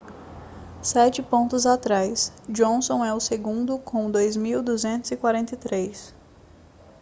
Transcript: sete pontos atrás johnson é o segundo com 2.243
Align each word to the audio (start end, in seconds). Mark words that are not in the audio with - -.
sete 0.81 1.21
pontos 1.21 1.67
atrás 1.67 2.33
johnson 2.49 3.05
é 3.05 3.13
o 3.13 3.19
segundo 3.19 3.77
com 3.77 4.11
2.243 4.11 6.11